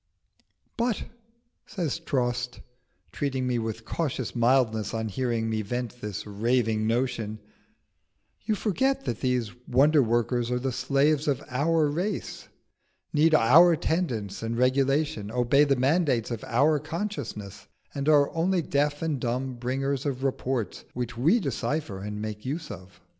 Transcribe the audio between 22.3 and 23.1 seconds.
use of.